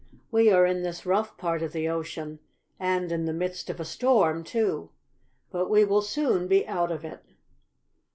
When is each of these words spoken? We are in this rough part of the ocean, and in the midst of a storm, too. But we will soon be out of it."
We 0.31 0.49
are 0.49 0.65
in 0.65 0.81
this 0.81 1.05
rough 1.05 1.37
part 1.37 1.61
of 1.61 1.73
the 1.73 1.87
ocean, 1.87 2.39
and 2.79 3.11
in 3.11 3.25
the 3.25 3.33
midst 3.33 3.69
of 3.69 3.79
a 3.79 3.85
storm, 3.85 4.43
too. 4.43 4.89
But 5.51 5.69
we 5.69 5.85
will 5.85 6.01
soon 6.01 6.47
be 6.47 6.67
out 6.67 6.91
of 6.91 7.05
it." 7.05 7.23